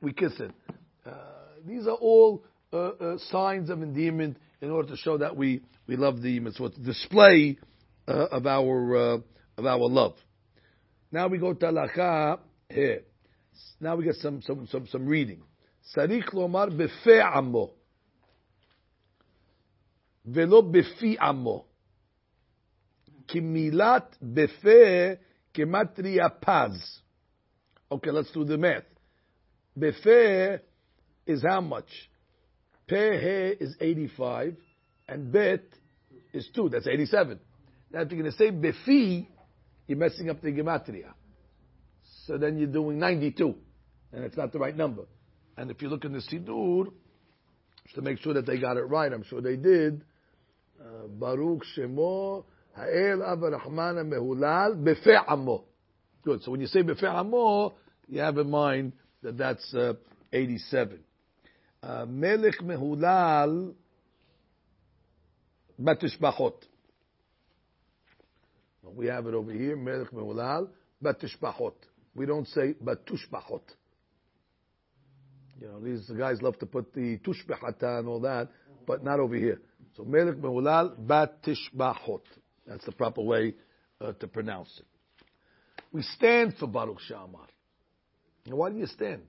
We 0.00 0.12
kiss 0.12 0.32
it. 0.40 0.50
Uh, 1.06 1.12
these 1.66 1.86
are 1.86 1.96
all 1.96 2.44
uh, 2.72 2.76
uh, 2.76 3.18
signs 3.30 3.70
of 3.70 3.82
endearment 3.82 4.36
in 4.60 4.70
order 4.70 4.88
to 4.88 4.96
show 4.96 5.18
that 5.18 5.36
we, 5.36 5.62
we 5.86 5.96
love 5.96 6.20
the 6.20 6.40
mitzvot. 6.40 6.84
Display 6.84 7.58
uh, 8.06 8.26
of 8.30 8.46
our 8.46 9.22
of 9.56 9.66
our 9.66 9.88
love. 9.88 10.14
Now 11.10 11.28
we 11.28 11.38
go 11.38 11.52
to 11.52 11.66
halacha 11.66 12.38
here. 12.70 13.02
Now 13.79 13.95
we 13.95 14.05
get 14.05 14.15
some 14.15 14.41
some 14.41 14.67
some, 14.67 14.87
some 14.87 15.05
reading. 15.05 15.41
Sarich 15.95 16.33
lomar 16.33 16.69
befe 16.69 17.21
amo. 17.35 17.71
ולא 20.25 20.61
בפי 20.61 21.17
עמו. 21.19 21.65
כי 23.27 23.39
מילת 23.39 24.17
בפה 24.21 25.13
כמטריה 25.53 26.29
פז. 26.29 27.01
Okay, 27.91 28.11
let's 28.11 28.31
do 28.31 28.43
the 28.43 28.57
math. 28.57 28.85
Befe 29.77 30.59
is 31.27 31.43
how 31.43 31.61
much? 31.61 32.09
Pehe 32.89 33.55
is 33.59 33.75
85, 33.79 34.55
and 35.07 35.31
bet 35.31 35.63
is 36.33 36.49
2. 36.53 36.69
That's 36.69 36.87
87. 36.87 37.39
Now, 37.91 38.01
if 38.01 38.11
you're 38.11 38.21
going 38.21 38.31
to 38.31 38.37
say 38.37 38.51
befi, 38.51 39.27
you're 39.87 39.97
messing 39.97 40.29
up 40.29 40.41
the 40.41 40.51
gematria. 40.51 41.13
So 42.28 42.36
then 42.36 42.58
you're 42.58 42.66
doing 42.66 42.98
92, 42.98 43.54
and 44.12 44.22
it's 44.22 44.36
not 44.36 44.52
the 44.52 44.58
right 44.58 44.76
number. 44.76 45.04
And 45.56 45.70
if 45.70 45.80
you 45.80 45.88
look 45.88 46.04
in 46.04 46.12
the 46.12 46.18
Sidur, 46.18 46.92
just 47.84 47.94
to 47.94 48.02
make 48.02 48.18
sure 48.18 48.34
that 48.34 48.44
they 48.44 48.58
got 48.58 48.76
it 48.76 48.82
right, 48.82 49.10
I'm 49.10 49.24
sure 49.24 49.40
they 49.40 49.56
did, 49.56 50.04
Baruch 51.08 51.62
Shemo 51.74 52.44
Ha'el 52.76 53.22
Av 53.22 53.40
Rahman 53.40 54.10
Mehulal 54.10 54.76
Befe 54.76 55.18
Amo. 55.26 55.64
Good. 56.22 56.42
So 56.42 56.50
when 56.50 56.60
you 56.60 56.66
say 56.66 56.82
Befe 56.82 57.04
Amo, 57.04 57.72
you 58.08 58.20
have 58.20 58.36
in 58.36 58.50
mind 58.50 58.92
that 59.22 59.38
that's 59.38 59.72
uh, 59.72 59.94
87. 60.30 61.00
Uh, 61.82 62.04
Melech 62.06 62.58
Mehulal 62.58 63.72
Batishbachot. 65.80 66.56
We 68.84 69.06
have 69.06 69.26
it 69.26 69.32
over 69.32 69.50
here. 69.50 69.76
Melech 69.76 70.10
Mehulal 70.10 70.68
Batishbachot. 71.02 71.72
We 72.18 72.26
don't 72.26 72.48
say 72.48 72.74
Batushbachot. 72.84 73.62
You 75.60 75.68
know, 75.68 75.80
these 75.80 76.10
guys 76.10 76.42
love 76.42 76.58
to 76.58 76.66
put 76.66 76.92
the 76.92 77.18
tushbehata 77.18 78.00
and 78.00 78.08
all 78.08 78.20
that, 78.20 78.48
but 78.86 79.04
not 79.04 79.20
over 79.20 79.36
here. 79.36 79.60
So 79.96 80.04
Melech 80.04 80.34
Mehulal 80.36 80.94
Bat 81.06 81.44
Tishbachot. 81.44 82.22
That's 82.66 82.84
the 82.84 82.92
proper 82.92 83.22
way 83.22 83.54
uh, 84.00 84.12
to 84.14 84.26
pronounce 84.26 84.68
it. 84.80 84.86
We 85.92 86.02
stand 86.02 86.54
for 86.58 86.66
Baruch 86.66 87.00
She'amar. 87.06 87.46
Now, 88.46 88.56
why 88.56 88.70
do 88.70 88.76
you 88.76 88.86
stand? 88.86 89.22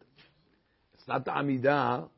It's 0.96 1.08
not 1.08 1.26
the 1.26 1.32
Amidah. 1.32 2.10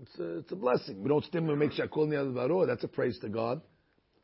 It's 0.00 0.18
a, 0.20 0.38
it's 0.38 0.52
a 0.52 0.56
blessing. 0.56 1.02
We 1.02 1.08
don't 1.08 1.24
stand 1.24 1.50
and 1.50 1.58
make 1.58 1.72
Shakol 1.72 2.06
Niyad. 2.06 2.66
That's 2.68 2.84
a 2.84 2.88
praise 2.88 3.18
to 3.18 3.28
God. 3.28 3.60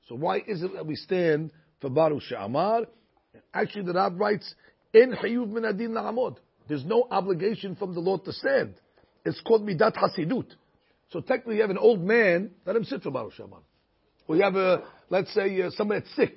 So 0.09 0.15
why 0.15 0.39
is 0.47 0.63
it 0.63 0.73
that 0.75 0.87
we 0.87 0.95
stand 0.95 1.51
for 1.81 1.91
Baruch 1.91 2.23
She'amar? 2.23 2.87
Actually, 3.53 3.85
the 3.85 3.93
Rab 3.93 4.19
writes, 4.19 4.55
In 4.95 5.13
Hayuv 5.13 5.49
Min 5.49 5.65
Adin 5.65 5.91
Na'amod. 5.93 6.37
There's 6.69 6.85
no 6.85 7.07
obligation 7.11 7.77
from 7.77 7.95
the 7.95 8.01
Lord 8.01 8.25
to 8.25 8.33
stand. 8.33 8.75
It's 9.25 9.41
called 9.41 9.67
Midat 9.67 9.95
Hasidut. 9.95 10.47
So 11.11 11.21
technically, 11.21 11.57
you 11.57 11.63
have 11.63 11.71
an 11.71 11.79
old 11.79 12.03
man, 12.03 12.51
let 12.67 12.77
him 12.77 12.85
sit 12.85 13.03
for 13.03 13.11
Baruch 13.11 13.35
She'amar. 13.35 13.61
Or 14.27 14.37
you 14.37 14.43
have 14.43 14.57
a, 14.57 14.83
let's 15.09 15.33
say, 15.33 15.63
uh, 15.63 15.71
somebody 15.71 16.01
that's 16.01 16.15
sick. 16.15 16.37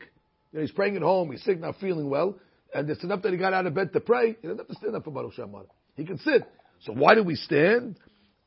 You 0.52 0.60
know, 0.60 0.62
he's 0.62 0.72
praying 0.72 0.96
at 0.96 1.02
home, 1.02 1.32
he's 1.32 1.44
sick, 1.44 1.60
not 1.60 1.76
feeling 1.80 2.10
well, 2.10 2.38
and 2.74 2.90
it's 2.90 3.04
enough 3.04 3.22
that 3.24 3.34
he 3.34 3.38
got 3.38 3.54
out 3.54 3.66
of 3.66 3.74
bed 3.74 3.92
to 3.94 4.00
pray. 4.00 4.38
He 4.42 4.48
doesn't 4.48 4.60
have 4.60 4.68
to 4.68 4.76
stand 4.76 4.96
up 4.96 5.04
for 5.04 5.12
Baruch 5.12 5.34
She'amar. 5.34 5.64
He 5.96 6.06
can 6.06 6.18
sit. 6.20 6.44
So 6.86 6.94
why 6.94 7.16
do 7.16 7.24
we 7.24 7.36
stand? 7.36 7.98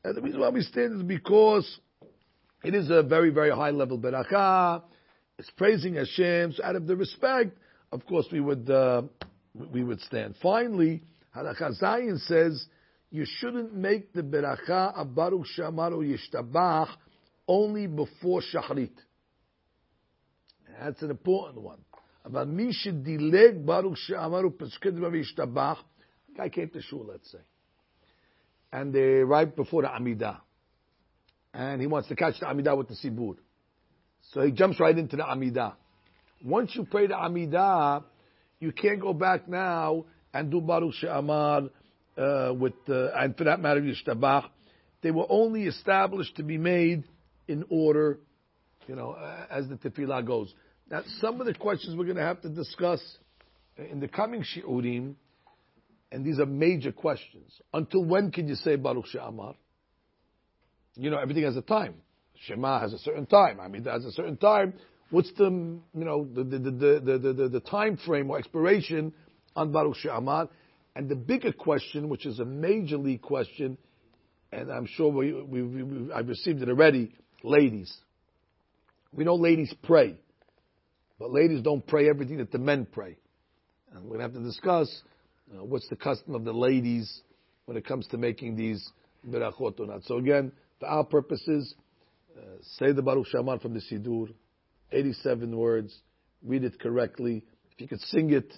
And 0.03 0.15
the 0.15 0.21
reason 0.21 0.39
why 0.39 0.49
we 0.49 0.61
stand 0.61 0.95
is 0.95 1.03
because 1.03 1.79
it 2.63 2.73
is 2.73 2.89
a 2.89 3.03
very, 3.03 3.29
very 3.29 3.51
high 3.51 3.69
level 3.69 3.99
berakah. 3.99 4.81
It's 5.37 5.49
praising 5.51 5.95
Hashem. 5.95 6.53
So 6.53 6.63
out 6.63 6.75
of 6.75 6.87
the 6.87 6.95
respect, 6.95 7.57
of 7.91 8.05
course, 8.05 8.25
we 8.31 8.39
would 8.39 8.69
uh, 8.69 9.03
we 9.71 9.83
would 9.83 10.01
stand. 10.01 10.35
Finally, 10.41 11.03
Halacha 11.35 11.81
Zayin 11.81 12.19
says 12.19 12.65
you 13.11 13.25
shouldn't 13.25 13.73
make 13.73 14.13
the 14.13 14.21
beracha 14.21 14.93
of 14.95 15.15
Baruch 15.15 15.45
Shamaru 15.57 16.17
Yishtabach 16.17 16.89
only 17.47 17.87
before 17.87 18.41
Shachrit. 18.41 18.91
That's 20.79 21.01
an 21.01 21.11
important 21.11 21.61
one. 21.61 21.79
But 22.27 22.47
me 22.47 22.73
should 22.73 23.03
delay 23.03 23.51
Baruch 23.51 23.97
Shamaru 24.09 24.51
Pesuked 24.51 24.97
Yishtabach. 24.97 25.77
Guy 26.35 26.49
came 26.49 26.69
to 26.69 26.81
shul, 26.81 27.05
let's 27.07 27.31
say, 27.31 27.37
and 28.73 28.93
they 28.93 29.23
right 29.23 29.55
before 29.55 29.83
the 29.83 29.87
Amidah, 29.87 30.41
and 31.53 31.79
he 31.79 31.87
wants 31.87 32.09
to 32.09 32.15
catch 32.15 32.41
the 32.41 32.45
Amidah 32.45 32.77
with 32.77 32.89
the 32.89 32.95
sibur, 32.95 33.37
so 34.33 34.41
he 34.41 34.51
jumps 34.51 34.77
right 34.81 34.97
into 34.97 35.15
the 35.15 35.23
Amidah. 35.23 35.75
Once 36.43 36.75
you 36.75 36.83
pray 36.83 37.07
the 37.07 37.13
Amidah 37.13 38.03
you 38.59 38.71
can't 38.71 38.99
go 38.99 39.13
back 39.13 39.47
now 39.47 40.05
and 40.33 40.51
do 40.51 40.61
Baruch 40.61 40.93
She'amar 40.95 41.69
uh, 42.17 42.53
with, 42.53 42.73
uh, 42.89 43.11
and 43.15 43.37
for 43.37 43.45
that 43.45 43.59
matter, 43.59 43.81
Yishtabach. 43.81 44.45
They 45.01 45.11
were 45.11 45.25
only 45.29 45.63
established 45.63 46.37
to 46.37 46.43
be 46.43 46.57
made 46.57 47.03
in 47.47 47.63
order, 47.69 48.19
you 48.87 48.95
know, 48.95 49.11
uh, 49.11 49.45
as 49.49 49.67
the 49.67 49.75
tefillah 49.75 50.25
goes. 50.25 50.53
Now, 50.89 51.01
some 51.19 51.39
of 51.39 51.47
the 51.47 51.53
questions 51.53 51.95
we're 51.95 52.05
going 52.05 52.17
to 52.17 52.23
have 52.23 52.41
to 52.41 52.49
discuss 52.49 53.01
in 53.77 53.99
the 53.99 54.07
coming 54.07 54.43
shiurim, 54.43 55.15
and 56.11 56.25
these 56.25 56.39
are 56.39 56.45
major 56.45 56.91
questions. 56.91 57.51
Until 57.73 58.03
when 58.03 58.31
can 58.31 58.47
you 58.47 58.55
say 58.55 58.75
Baruch 58.77 59.07
She'amar? 59.07 59.55
You 60.95 61.09
know, 61.09 61.17
everything 61.17 61.43
has 61.43 61.57
a 61.57 61.61
time. 61.61 61.95
Shema 62.41 62.79
has 62.79 62.93
a 62.93 62.99
certain 62.99 63.25
time. 63.25 63.59
I 63.59 63.67
mean, 63.67 63.83
has 63.85 64.05
a 64.05 64.11
certain 64.11 64.37
time. 64.37 64.73
What's 65.11 65.31
the, 65.33 65.45
you 65.45 65.81
know, 65.93 66.27
the, 66.33 66.43
the, 66.43 66.59
the, 66.59 67.19
the, 67.19 67.33
the, 67.33 67.49
the 67.49 67.59
time 67.59 67.97
frame 67.97 68.29
or 68.29 68.39
expiration 68.39 69.13
on 69.55 69.71
Baruch 69.71 69.97
She'amar? 69.97 70.49
And 70.95 71.09
the 71.09 71.15
bigger 71.15 71.51
question, 71.51 72.09
which 72.09 72.25
is 72.25 72.39
a 72.39 72.45
majorly 72.45 73.21
question, 73.21 73.77
and 74.51 74.71
I'm 74.71 74.87
sure 74.87 75.11
I've 76.13 76.27
received 76.27 76.61
it 76.61 76.69
already, 76.69 77.11
ladies. 77.43 77.93
We 79.11 79.25
know 79.25 79.35
ladies 79.35 79.73
pray, 79.83 80.15
but 81.19 81.31
ladies 81.31 81.61
don't 81.61 81.85
pray 81.85 82.09
everything 82.09 82.37
that 82.37 82.51
the 82.51 82.57
men 82.57 82.87
pray. 82.89 83.17
And 83.93 84.03
we're 84.03 84.17
going 84.17 84.19
to 84.19 84.23
have 84.23 84.33
to 84.33 84.39
discuss 84.39 85.01
uh, 85.53 85.63
what's 85.63 85.87
the 85.89 85.95
custom 85.95 86.33
of 86.35 86.43
the 86.43 86.53
ladies 86.53 87.21
when 87.65 87.77
it 87.77 87.85
comes 87.85 88.07
to 88.07 88.17
making 88.17 88.55
these 88.55 88.89
berachot 89.29 89.79
or 89.79 89.87
not. 89.87 90.03
So 90.03 90.17
again, 90.17 90.51
for 90.79 90.87
our 90.87 91.03
purposes, 91.03 91.75
uh, 92.37 92.41
say 92.77 92.91
the 92.91 93.01
Baruch 93.01 93.27
She'amar 93.27 93.59
from 93.59 93.73
the 93.73 93.81
Sidur, 93.81 94.33
87 94.95 95.55
words, 95.55 95.95
read 96.43 96.63
it 96.63 96.79
correctly. 96.79 97.43
If 97.71 97.81
you 97.81 97.87
could 97.87 98.01
sing 98.01 98.31
it, 98.31 98.51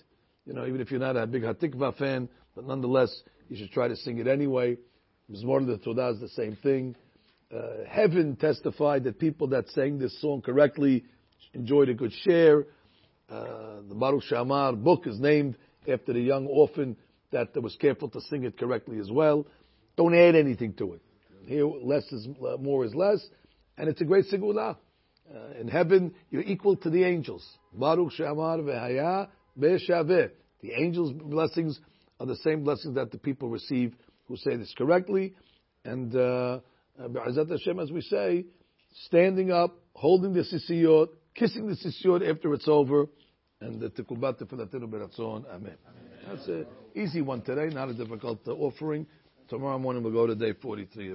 you 0.46 0.54
know, 0.54 0.66
even 0.66 0.80
if 0.80 0.92
you're 0.92 1.00
not 1.00 1.18
a 1.18 1.26
big 1.26 1.44
Hatikva 1.44 1.98
fan, 1.98 2.30
but 2.56 2.66
nonetheless, 2.66 3.24
you 3.50 3.58
should 3.58 3.72
try 3.72 3.88
to 3.88 3.96
sing 3.96 4.20
it 4.20 4.28
anyway. 4.28 4.78
Mizmor 5.32 5.66
the 5.66 5.78
Todah 5.78 6.14
is 6.14 6.20
the 6.20 6.30
same 6.30 6.56
thing. 6.62 6.96
Uh, 7.54 7.86
heaven 7.88 8.36
testified 8.36 9.04
that 9.06 9.20
people 9.20 9.48
that 9.48 9.68
sang 9.70 9.98
this 9.98 10.20
song 10.22 10.42
correctly 10.42 11.06
enjoyed 11.54 11.90
a 11.90 11.94
good 11.94 12.14
share. 12.24 12.66
Uh, 13.30 13.82
the 13.88 13.96
Baruch 13.96 14.24
She'amar 14.24 14.74
book 14.74 15.08
is 15.08 15.20
named 15.20 15.58
after 15.92 16.14
the 16.14 16.20
young 16.20 16.46
orphan 16.46 16.96
that 17.32 17.62
was 17.62 17.76
careful 17.76 18.10
to 18.10 18.22
sing 18.22 18.44
it 18.44 18.58
correctly 18.58 19.00
as 19.00 19.12
well. 19.12 19.46
Don't 19.98 20.16
add 20.16 20.36
anything 20.36 20.74
to 20.74 20.94
it. 20.94 21.02
Here, 21.46 21.66
less 21.66 22.04
is 22.12 22.28
uh, 22.28 22.58
more 22.58 22.86
is 22.86 22.94
less, 22.94 23.26
and 23.78 23.90
it's 23.90 24.02
a 24.02 24.06
great 24.06 24.26
sigula. 24.32 24.78
Uh, 25.34 25.60
in 25.60 25.68
heaven, 25.68 26.14
you're 26.30 26.44
equal 26.44 26.76
to 26.78 26.90
the 26.90 27.04
angels. 27.04 27.46
Baruch 27.74 28.14
She'amar 28.14 28.60
ve'haya 28.60 29.28
be'shaveh. 29.60 30.30
The 30.62 30.72
angels' 30.74 31.14
blessings 31.14 31.80
are 32.20 32.26
the 32.26 32.38
same 32.38 32.64
blessings 32.64 32.96
that 32.96 33.12
the 33.12 33.18
people 33.18 33.50
receive 33.50 33.94
who 34.28 34.38
say 34.38 34.56
this 34.56 34.74
correctly. 34.78 35.34
And 35.84 36.16
uh, 36.16 36.60
Be'ezat 36.98 37.50
Hashem, 37.50 37.80
as 37.80 37.92
we 37.92 38.02
say, 38.02 38.46
standing 39.06 39.52
up, 39.52 39.78
holding 39.94 40.34
the 40.34 40.42
sisiyot, 40.42 41.10
kissing 41.36 41.68
the 41.68 41.76
sisiyot 41.76 42.30
after 42.30 42.54
it's 42.54 42.68
over, 42.68 43.08
and 43.62 43.80
the 43.80 43.90
tekubat 43.90 44.42
tefilatenu 44.42 44.90
beratzon. 44.90 45.46
Amen. 45.50 45.76
That's 46.28 46.48
an 46.48 46.66
easy 46.96 47.22
one 47.22 47.42
today, 47.42 47.74
not 47.74 47.90
a 47.90 47.94
difficult 47.94 48.40
uh, 48.48 48.52
offering. 48.52 49.06
Tomorrow 49.50 49.80
morning 49.80 50.04
we'll 50.04 50.14
go 50.14 50.28
to 50.28 50.36
day 50.36 50.54
43. 50.54 51.14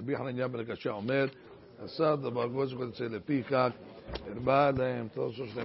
בא 4.43 4.71
להם, 4.77 5.07
טוב 5.13 5.33
שלושתם 5.33 5.61